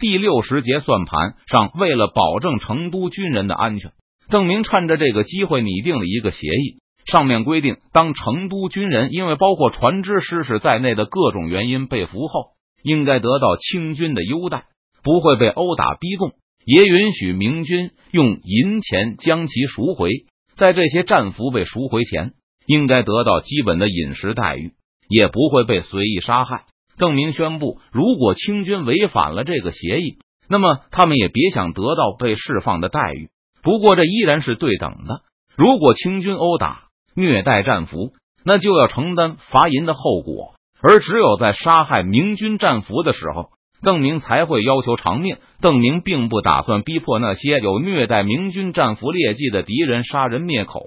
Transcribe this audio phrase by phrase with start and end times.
[0.00, 3.92] 第六十节算盘上，为了保证成都军人的安全，
[4.30, 6.80] 邓明趁着这个机会拟定了一个协议。
[7.04, 12.52] 上面规定，当成都军人因为包括船只失事在内的各种原因被俘后，
[12.82, 14.64] 应该得到清军的优待，
[15.02, 16.32] 不会被殴打逼供，
[16.64, 20.08] 也允许明军用银钱将其赎回。
[20.54, 22.32] 在这些战俘被赎回前，
[22.64, 24.72] 应该得到基本的饮食待遇，
[25.10, 26.64] 也不会被随意杀害。
[27.00, 30.18] 邓明宣布，如果清军违反了这个协议，
[30.48, 33.30] 那么他们也别想得到被释放的待遇。
[33.62, 35.22] 不过，这依然是对等的。
[35.56, 36.82] 如果清军殴打，
[37.16, 38.12] 虐待战俘，
[38.44, 40.54] 那就要承担罚银的后果。
[40.82, 43.50] 而只有在杀害明军战俘的时候，
[43.82, 45.38] 邓明才会要求偿命。
[45.60, 50.82] 邓明并不打算逼迫那些有虐待明军战俘劣迹的敌人杀人灭口。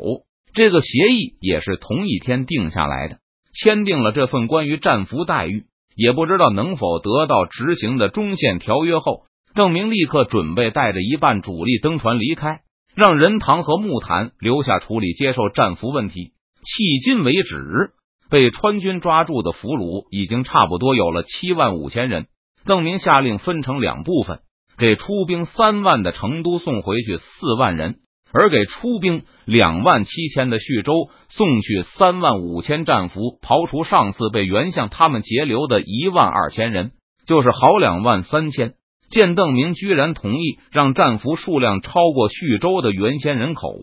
[0.54, 3.18] 这个协议也是同一天定下来的。
[3.54, 9.24] 签订了这份关于战俘待遇，也不知道能否得到执行的中线条约后，
[9.56, 12.62] 邓明立刻准备带着一半主力登船离开。
[12.96, 16.34] 让任堂和木坛留下处理接受战俘问题。
[16.62, 17.90] 迄今为止，
[18.30, 22.28] 被川军抓住的俘虏已经差不多有了七万五千人。
[22.66, 24.42] 邓明下令分成两部分，
[24.78, 27.96] 给出兵三万的成都送回去四万人，
[28.34, 33.38] 而给出兵两万七千的叙州送去三万五千战俘。
[33.42, 36.92] 刨除上次被原向他们截留的一万二千人，
[37.28, 38.74] 就是好两万三千。
[39.10, 43.76] 见邓明居然同意让战俘数量超过叙州的原先人口，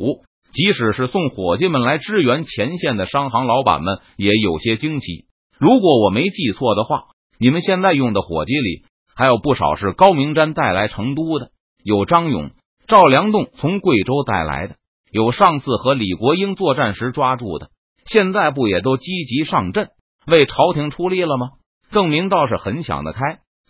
[0.52, 5.26] 即使是送伙计们来支援前线的商行老板们也有些惊奇。
[5.60, 7.04] 如果我没记错的话，
[7.38, 8.82] 你们现在用的伙计里
[9.14, 11.50] 还有不少是高明瞻带来成都的，
[11.84, 12.50] 有张勇、
[12.90, 14.74] 赵良栋从贵州带来的，
[15.12, 17.68] 有上次和李国英作战时抓住的，
[18.04, 19.90] 现在不也都积极上阵
[20.26, 21.50] 为朝廷出力了吗？
[21.92, 23.20] 邓明倒是很想得开。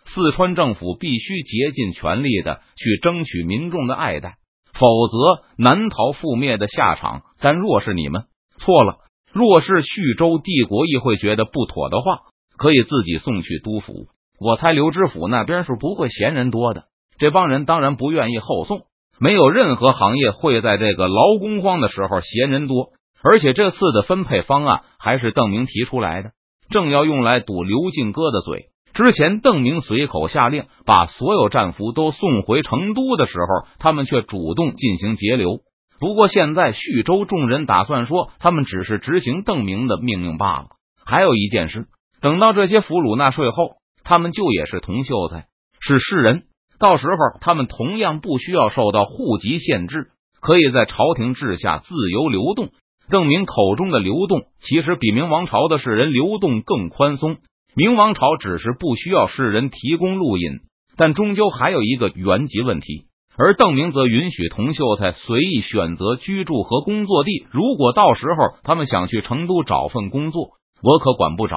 [0.05, 4.37] 四川政府必须竭尽全力的去争取民众的爱戴，
[4.73, 7.21] 否则难逃覆灭的下场。
[7.39, 8.23] 但若是你们
[8.57, 12.21] 错了，若是叙州帝国议会觉得不妥的话，
[12.57, 14.07] 可以自己送去督府。
[14.39, 16.85] 我猜刘知府那边是不会嫌人多的。
[17.19, 18.87] 这帮人当然不愿意后送。
[19.21, 22.89] 没有任何行业会在这个劳工荒的时候闲人多。
[23.23, 26.31] 而且这次的分配方案还是邓明提出来的，
[26.71, 28.69] 正要用来堵刘进哥的嘴。
[28.95, 35.59] 之前，邓明随口下令把所有战俘都送回成都的时候，他们却主动进行截留。
[35.99, 40.65] 不过，现在叙州众人打算说，他们只是执行邓明的命令罢了。
[41.05, 41.85] 还有一件事，
[42.21, 45.45] 等到这些俘虏纳税后，他们就也是同秀才，
[45.79, 46.43] 是士人，
[46.81, 50.07] 到时候他们同样不需要受到户籍限制，
[50.41, 52.69] 可以在朝廷治下自由流动。
[53.09, 57.37] 邓明口中的流动，其实比明王朝的士人流动更宽松。
[57.75, 60.61] 明王朝只是不需要世人提供路引，
[60.97, 63.05] 但终究还有一个原籍问题。
[63.37, 67.45] 而邓明则允许童秀才随意选择居住和工作地。
[67.51, 70.49] 如果到时候他们想去成都找份工作，
[70.81, 71.55] 我可管不着。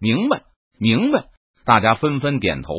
[0.00, 0.42] 明白？
[0.80, 1.26] 明白？
[1.64, 2.74] 大家纷纷点头。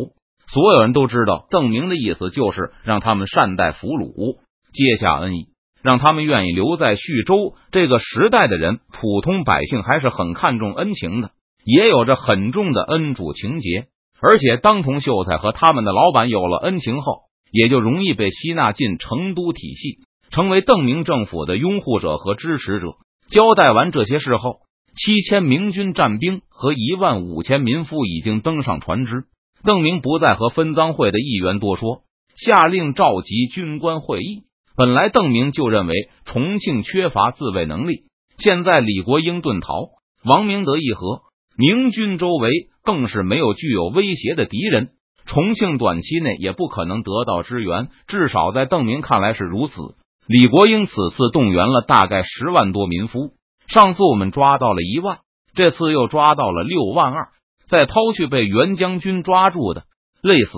[0.55, 4.37] 所有人都知道，邓明的意思就是让他们善待俘虏，
[4.71, 5.47] 接下恩义，
[5.83, 7.55] 让他们愿意留在叙州。
[7.71, 11.31] 这个时代的人，普通百姓还是很看重恩情的。
[11.65, 13.87] 也有着很重的恩主情节，
[14.21, 22.93] 而且当同秀才和他们的老板有了恩情后，也就容易被吸纳进成都体系，成为邓明政府的拥护者和支持者。
[23.27, 24.59] 交代完这些事后，
[24.95, 29.25] 七千明军战兵和一万五千民夫已经登上船只。
[29.63, 32.01] 邓明不再和分赃会的议员多说，
[32.35, 34.43] 下令召集军官会议。
[34.77, 35.93] 本来邓明就认为
[36.25, 38.03] 重庆缺乏自卫能力，
[38.37, 39.89] 现在李国英遁逃，
[40.23, 41.21] 王明德议和。
[41.57, 42.49] 明军周围
[42.83, 44.89] 更是没有具有威胁的敌人，
[45.25, 49.95] 重庆短期内也不可能得到支援，至少在邓明看来是如此。
[50.27, 53.31] 李国英此次动员了大概十万多民夫，
[53.67, 55.19] 上次我们抓到了一万，
[55.53, 57.29] 这次又抓到了六万二，
[57.67, 59.83] 再抛去被袁将军抓住的、
[60.21, 60.51] 累死、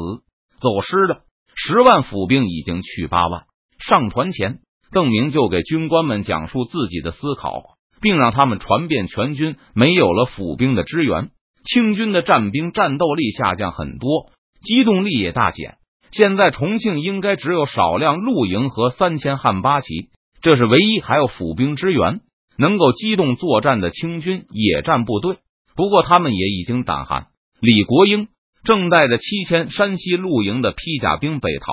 [0.60, 1.22] 走失的
[1.56, 3.44] 十万府兵，已经去八万。
[3.80, 4.60] 上船前，
[4.92, 7.78] 邓明就给军官们讲述自己的思考。
[8.00, 11.32] 并让他们传遍全军，没有了府兵的支援，
[11.64, 14.30] 清军的战兵战斗力下降很多，
[14.62, 15.78] 机动力也大减。
[16.12, 20.10] 现在重庆应该只有少量露营和三千汉八旗，
[20.44, 22.22] 这是唯一还有府兵支援
[22.56, 25.38] 能够机动作战的清军野战部队。
[25.78, 27.28] 不过他们也已经胆寒。
[27.62, 28.28] 李国英
[28.66, 31.72] 正带着七千山西露营的披甲兵北逃，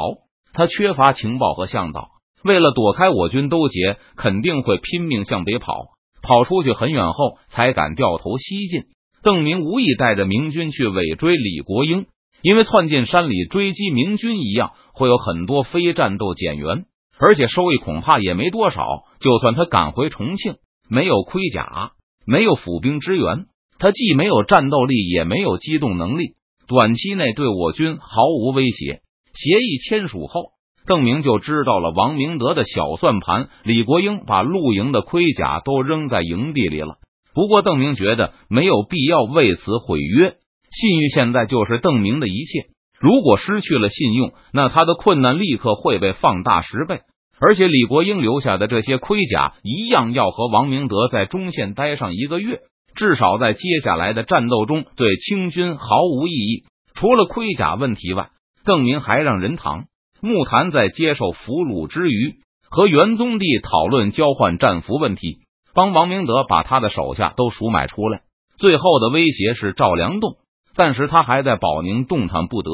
[0.52, 2.10] 他缺乏情报和向导，
[2.44, 5.86] 为了躲开我军兜截，肯定会拼命向北跑。
[6.22, 8.84] 跑出去很远后，才敢掉头西进。
[9.22, 12.06] 邓明无意带着明军去尾追李国英，
[12.42, 16.84] 因为窜进山里追击明军一样，会有很多非战斗减员，
[17.18, 18.86] 而且收益恐怕也没多少。
[19.20, 20.56] 就算他赶回重庆，
[20.88, 21.92] 没有盔甲，
[22.26, 23.46] 没有府兵支援，
[23.78, 26.34] 他既没有战斗力，也没有机动能力，
[26.68, 29.00] 短期内对我军毫无威胁。
[29.34, 30.50] 协议签署后，
[30.86, 33.48] 邓明就知道了王明德的小算盘。
[33.64, 36.96] 李国英把露营的盔甲都扔在营地里了。
[37.34, 40.34] 不过，邓明觉得没有必要为此毁约。
[40.70, 42.68] 信誉现在就是邓明的一切。
[43.00, 47.00] 如果失去了信用，那他的困难立刻会被放大十倍。
[47.40, 52.60] 而且，李国英留下的这些盔甲一样要和王明德在中线待上一个月，
[52.94, 56.64] 至少在接下来的战斗中对清军毫无意义。
[56.94, 58.30] 除了盔甲问题外，
[58.64, 59.86] 邓明还让任堂、
[60.20, 62.36] 木坛在接受俘虏之余，
[62.70, 65.38] 和元宗帝讨论交换战俘问题，
[65.74, 68.20] 帮王明德把他的手下都赎买出来。
[68.56, 70.36] 最后的威胁是赵良栋，
[70.74, 72.70] 暂时他还在保宁动弹不得。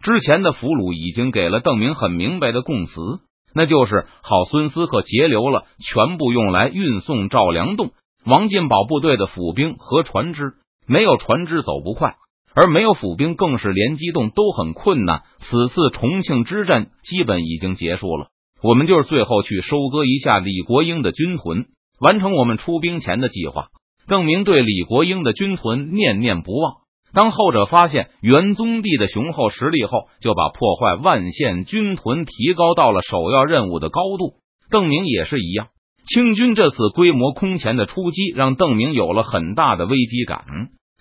[0.00, 3.00] 之前的俘虏已经给了邓明很明白的供词，
[3.54, 7.90] 那就是好孙思克截留了，全部用来运送赵良栋、
[8.26, 10.54] 王进宝部队的府兵和船只，
[10.86, 12.16] 没有船只走不快。
[12.56, 15.22] 而没有府兵，更是连机动都很困难。
[15.40, 18.28] 此次重庆之战基本已经结束了，
[18.62, 21.66] 我们就是最后去收割一下李国英的军屯，
[21.98, 23.66] 完成我们出兵前的计划。
[24.06, 26.74] 邓明对李国英的军屯念念不忘。
[27.12, 34.34] 当后者发现元宗帝的雄厚实力后，就把破坏万县军屯提高到了首要任务的高度。
[34.70, 35.70] 邓明也是一样，
[36.06, 40.44] 清军这次规模空前的出击，让邓明有了很大的危机感。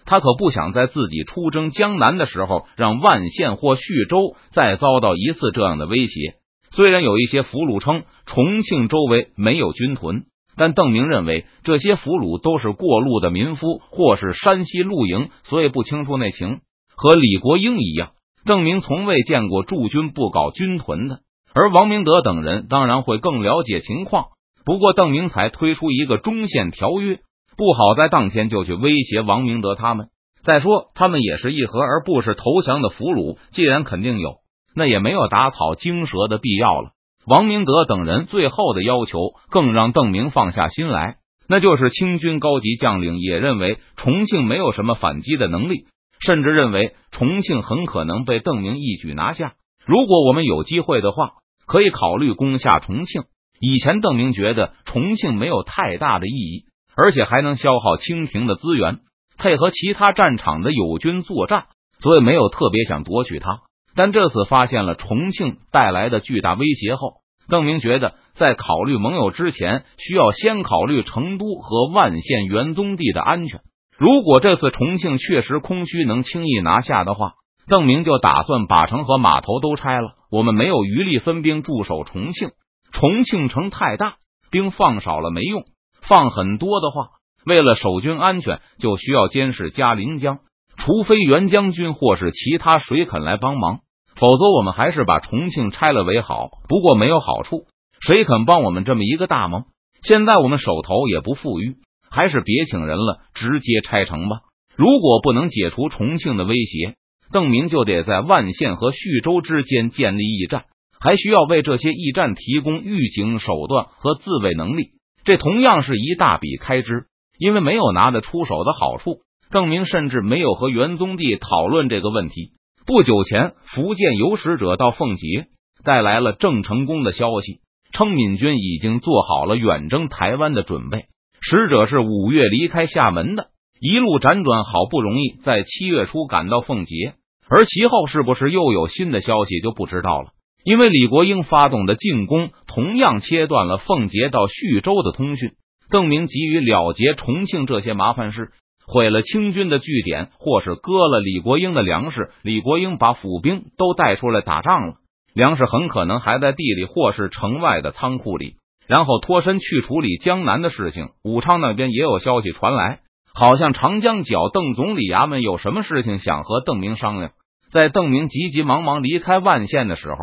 [0.06, 6.36] 他可不想在自己出征江南的时候，让万县或叙州再遭到一次这样的威胁。
[6.72, 10.24] 虽然有一些俘虏称重庆周围没有军屯，
[10.58, 16.60] 但邓明认为这些俘虏都是过路的民夫或是山西露营，所以不清楚内情。
[16.96, 18.12] 和李国英一样，
[18.46, 21.20] 邓明从未见过驻军不搞军屯的，
[21.54, 24.28] 而王明德等人当然会更了解情况。
[24.66, 27.20] 不过，邓明才推出一个中线条约。
[27.56, 30.08] 不好在当天就去威胁王明德他们。
[30.44, 33.38] 再说，他们也是议和，而不是投降的俘虏。
[33.52, 34.38] 既然肯定有，
[34.76, 36.90] 那也没有打草惊蛇的必要了。
[37.26, 39.20] 王明德等人最后的要求
[39.50, 41.18] 更让邓明放下心来，
[41.48, 45.86] 那就是清军高级将领也认为重庆没有什么反击的能力，
[46.20, 49.54] 甚至认为重庆很可能被邓明一举拿下。
[49.86, 51.34] 如果我们有机会的话，
[51.66, 53.24] 可以考虑攻下重庆。
[53.64, 56.66] 以前邓明觉得重庆没有太大的意义。
[56.96, 59.00] 而且还能消耗清廷的资源，
[59.40, 61.66] 配合其他战场的友军作战，
[61.98, 63.62] 所以没有特别想夺取它。
[63.96, 67.14] 但这次发现了重庆带来的巨大威胁后，
[67.50, 73.62] 邓明觉得在考虑盟友之前，需要先考虑成都和万县元宗地的安全。
[73.98, 77.32] 如果这次重庆确实空虚，能轻易拿下的话，
[77.68, 80.12] 邓明就打算把城和码头都拆了。
[80.30, 82.52] 我们没有余力分兵驻守重庆，
[82.94, 84.16] 重庆城太大，
[84.50, 85.66] 兵放少了没用。
[86.02, 87.10] 放很多的话，
[87.46, 90.40] 为了守军安全，就需要监视嘉陵江。
[90.78, 93.80] 除非袁将军或是其他谁肯来帮忙，
[94.16, 96.50] 否则我们还是把重庆拆了为好。
[96.70, 97.66] 不过没有好处，
[98.00, 99.66] 谁肯帮我们这么一个大忙？
[100.02, 101.78] 现在我们手头也不富裕，
[102.10, 104.42] 还是别请人了，直接拆城吧。
[104.76, 106.96] 如果不能解除重庆的威胁，
[107.32, 110.66] 邓明就得在万县和徐州之间建立驿站，
[111.04, 114.92] 还需要为这些驿站提供预警手段和自卫能力。
[115.26, 117.08] 这同样是一大笔开支，
[117.38, 119.18] 因为没有拿得出手的好处，
[119.52, 122.52] 邓明甚至没有和元宗帝讨论这个问题。
[122.86, 125.48] 不久前，福建有使者到奉节，
[125.84, 127.60] 带来了郑成功的消息，
[127.92, 131.08] 称闽军已经做好了远征台湾的准备。
[131.42, 133.48] 使者是五月离开厦门的，
[133.82, 137.16] 一路辗转，好不容易在七月初赶到奉节，
[137.50, 140.30] 而其后是不是又有新的消息就不知道了。
[140.64, 145.52] 因为李国英发动的进攻同样切断了奉节到徐州的通讯，
[145.90, 148.52] 邓明急于了结重庆这些麻烦事，
[148.88, 152.32] 毁了清军的据点，或是割了李国英的粮食。
[152.44, 154.94] 李国英把府兵都带出来打仗了，
[155.34, 158.56] 粮食很可能还在地里或是城外的仓库里，
[158.88, 161.10] 然后脱身去处理江南的事情。
[161.26, 163.00] 武昌那边也有消息传来，
[163.34, 167.32] 好像长江角邓总理衙门有什么事情想和邓明商量。
[167.70, 170.16] 在邓明急急忙忙离开万县的时候。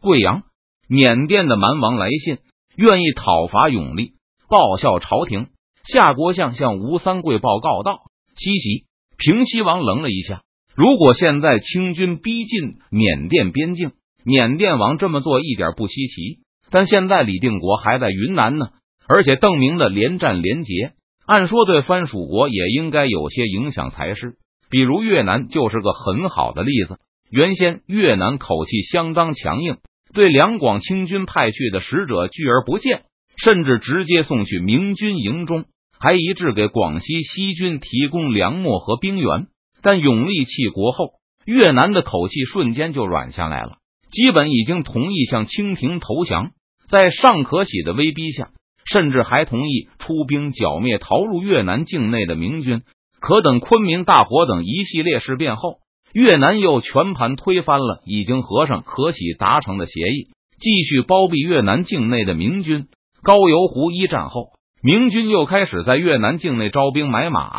[0.00, 0.42] 贵阳、
[0.88, 2.38] 缅甸的蛮王来信，
[2.76, 4.12] 愿意讨伐永历，
[4.48, 5.48] 报效朝廷。
[5.84, 7.98] 夏国相向吴三桂报告道
[8.36, 8.84] ：“西袭。”
[9.18, 10.42] 平西王愣了一下。
[10.76, 13.90] 如果现在清军逼近缅甸边境，
[14.24, 16.38] 缅甸王这么做一点不稀奇。
[16.70, 18.68] 但现在李定国还在云南呢，
[19.08, 20.92] 而且邓明的连战连捷，
[21.26, 24.36] 按说对藩属国也应该有些影响才是。
[24.70, 26.98] 比如越南就是个很好的例子。
[27.30, 29.78] 原先越南口气相当强硬，
[30.14, 33.02] 对两广清军派去的使者拒而不见，
[33.36, 35.64] 甚至直接送去明军营中，
[35.98, 39.46] 还一致给广西西军提供粮秣和兵源。
[39.80, 41.10] 但永历弃国后，
[41.44, 43.76] 越南的口气瞬间就软下来了，
[44.10, 46.50] 基本已经同意向清廷投降。
[46.88, 48.50] 在尚可喜的威逼下，
[48.90, 52.80] 甚至还同意出兵剿灭逃入越南境内的明军。
[53.20, 55.78] 可等昆明大火等一系列事变后，
[56.12, 62.86] 越南又全盘推翻了已经和尚可喜达成的协议，继续包庇越南境内的明军。
[63.22, 67.50] 高邮湖一战后，明军又开始在越南境内招兵买马。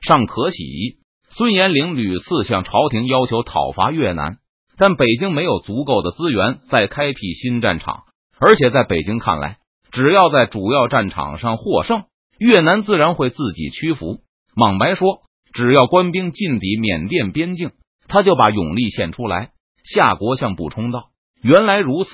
[0.00, 0.98] 尚可喜、
[1.30, 4.36] 孙延龄屡次向朝廷要求讨伐越南，
[4.76, 8.04] 但北京没有足够的资源再开辟新战场。
[8.38, 9.58] 而且在北京看来，
[9.90, 12.04] 只要在主要战场上获胜，
[12.38, 14.18] 越南自然会自己屈服。
[14.54, 17.72] 莽白说：“只要官兵进抵缅甸边境，
[18.08, 19.50] 他就把永历献出来。”
[19.84, 21.10] 夏国相补充道
[21.40, 22.10] ：“原来如此。”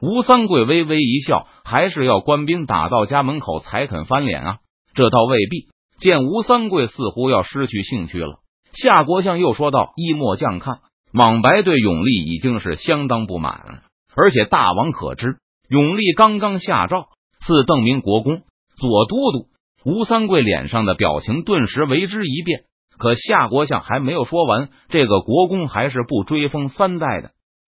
[0.00, 4.58] 吴三桂微微一笑：“还是要官兵打到家门口才肯翻脸啊？”
[4.94, 5.68] 这倒未必。
[5.98, 8.38] 见吴三桂似乎要失去兴趣了，
[8.72, 10.78] 夏国相又说道：“依末将看，
[11.12, 13.82] 莽白对永历已经是相当不满，
[14.16, 15.36] 而且大王可知。”
[15.68, 17.08] 永历刚刚下诏
[17.46, 18.38] 赐邓明国公、
[18.76, 19.48] 左都督，
[19.84, 22.64] 吴三桂脸上的表情顿时为之一变。
[23.00, 27.30] 可夏国相还没有说完，这个国公还是不追封三代的。